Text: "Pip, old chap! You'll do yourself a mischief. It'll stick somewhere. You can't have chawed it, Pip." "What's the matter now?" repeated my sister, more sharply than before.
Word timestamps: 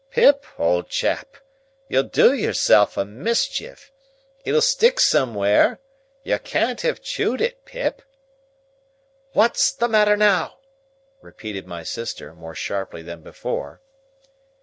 "Pip, 0.09 0.45
old 0.57 0.89
chap! 0.89 1.37
You'll 1.87 2.01
do 2.01 2.33
yourself 2.33 2.97
a 2.97 3.05
mischief. 3.05 3.91
It'll 4.43 4.59
stick 4.59 4.99
somewhere. 4.99 5.77
You 6.23 6.39
can't 6.39 6.81
have 6.81 7.03
chawed 7.03 7.39
it, 7.39 7.65
Pip." 7.65 8.01
"What's 9.33 9.71
the 9.71 9.87
matter 9.87 10.17
now?" 10.17 10.57
repeated 11.21 11.67
my 11.67 11.83
sister, 11.83 12.33
more 12.33 12.55
sharply 12.55 13.03
than 13.03 13.21
before. 13.21 13.79